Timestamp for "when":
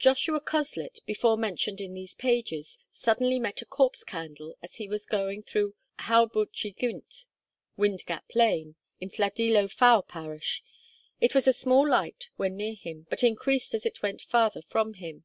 12.34-12.56